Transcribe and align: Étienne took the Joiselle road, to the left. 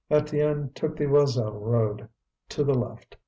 Étienne 0.09 0.73
took 0.73 0.97
the 0.97 1.03
Joiselle 1.03 1.59
road, 1.61 2.09
to 2.49 2.63
the 2.63 2.73
left. 2.73 3.17